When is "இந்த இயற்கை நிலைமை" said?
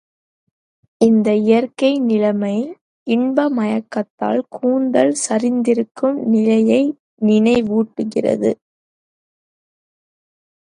1.01-2.55